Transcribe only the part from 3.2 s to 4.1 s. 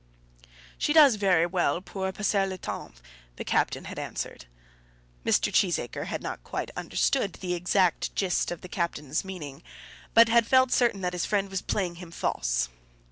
the captain had